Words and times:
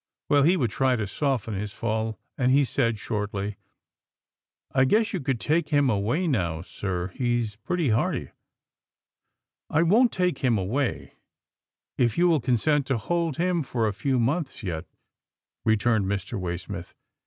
Well, 0.29 0.41
he 0.41 0.57
would 0.57 0.71
try 0.71 0.95
to 0.95 1.05
soften 1.05 1.53
his 1.53 1.73
fall, 1.73 2.17
and 2.35 2.51
he 2.51 2.65
said 2.65 2.97
shortly," 2.97 3.57
I 4.71 4.83
guess 4.85 5.13
you 5.13 5.19
could 5.21 5.39
take 5.39 5.69
him 5.69 5.91
away 5.91 6.25
now, 6.25 6.63
sir, 6.63 7.09
he's 7.09 7.55
pretty 7.57 7.89
hearty/'" 7.89 8.31
I 9.79 9.83
won't 9.83 10.11
take 10.11 10.39
him 10.39 10.57
away, 10.57 11.17
if 11.99 12.17
you 12.17 12.27
will 12.27 12.41
consent 12.41 12.87
to 12.87 12.97
hold 12.97 13.37
him 13.37 13.61
for 13.61 13.87
a 13.87 13.93
few 13.93 14.17
months 14.19 14.63
yet," 14.63 14.85
returned 15.65 16.07
Mr. 16.07 16.33
Waysmith. 16.39 16.95